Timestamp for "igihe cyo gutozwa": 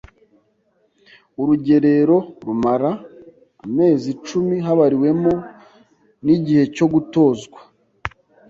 6.35-7.59